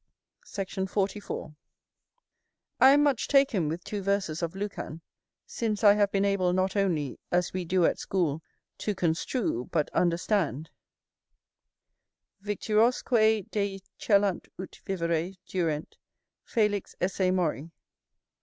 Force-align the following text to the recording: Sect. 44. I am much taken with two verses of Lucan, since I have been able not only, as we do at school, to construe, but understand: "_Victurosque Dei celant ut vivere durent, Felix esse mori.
Sect. 0.45 0.79
44. 0.89 1.53
I 2.79 2.89
am 2.89 3.03
much 3.03 3.27
taken 3.27 3.69
with 3.69 3.83
two 3.83 4.01
verses 4.01 4.41
of 4.41 4.55
Lucan, 4.55 5.01
since 5.45 5.83
I 5.83 5.93
have 5.93 6.11
been 6.11 6.25
able 6.25 6.53
not 6.53 6.75
only, 6.75 7.19
as 7.31 7.53
we 7.53 7.65
do 7.65 7.85
at 7.85 7.99
school, 7.99 8.41
to 8.79 8.95
construe, 8.95 9.65
but 9.71 9.91
understand: 9.91 10.71
"_Victurosque 12.43 13.51
Dei 13.51 13.79
celant 13.99 14.47
ut 14.59 14.79
vivere 14.83 15.35
durent, 15.47 15.97
Felix 16.45 16.95
esse 16.99 17.31
mori. 17.31 17.69